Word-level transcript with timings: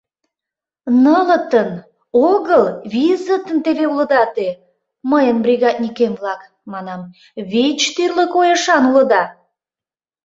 Нылытын... 1.03 1.69
огыл, 2.29 2.63
визытын 2.93 3.57
теве 3.65 3.85
улыда 3.91 4.23
те, 4.35 4.49
мыйын 5.11 5.37
бригадникем-влак, 5.45 6.41
манам, 6.71 7.01
вич 7.51 7.81
тӱрлӧ 7.95 8.25
койышан 8.33 8.83
улыда... 8.89 9.23